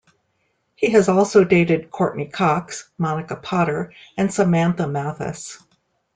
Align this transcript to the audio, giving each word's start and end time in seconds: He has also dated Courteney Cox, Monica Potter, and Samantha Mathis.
He 0.73 0.89
has 0.93 1.09
also 1.09 1.43
dated 1.43 1.91
Courteney 1.91 2.25
Cox, 2.29 2.89
Monica 2.97 3.35
Potter, 3.35 3.93
and 4.17 4.33
Samantha 4.33 4.87
Mathis. 4.87 5.59